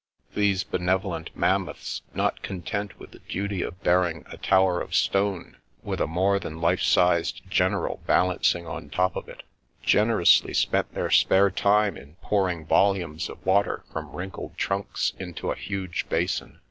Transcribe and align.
These 0.33 0.63
benevolent 0.63 1.29
mammoths, 1.37 2.01
not 2.15 2.41
content 2.41 2.99
with 2.99 3.11
the 3.11 3.19
duty 3.19 3.61
of 3.61 3.83
bearing 3.83 4.25
a 4.31 4.37
tower 4.37 4.81
of 4.81 4.95
stone 4.95 5.57
with 5.83 6.01
a 6.01 6.07
more 6.07 6.39
than 6.39 6.59
life 6.59 6.81
sized 6.81 7.43
general 7.51 8.01
balancing 8.07 8.65
on 8.65 8.89
top 8.89 9.15
of 9.15 9.29
it, 9.29 9.43
generously 9.83 10.55
spent 10.55 10.95
their 10.95 11.11
spare 11.11 11.51
time 11.51 11.97
in 11.97 12.15
pouring 12.15 12.65
volumes 12.65 13.29
of 13.29 13.45
water 13.45 13.83
from 13.93 14.13
wrinkled 14.15 14.57
tnmks 14.57 15.15
into 15.19 15.51
a 15.51 15.55
huge 15.55 16.09
basin. 16.09 16.57